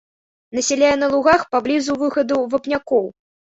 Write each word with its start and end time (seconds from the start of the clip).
Насяляе 0.59 0.93
на 1.01 1.09
лугах 1.13 1.45
паблізу 1.53 1.99
выхадаў 2.01 2.51
вапнякоў. 2.57 3.05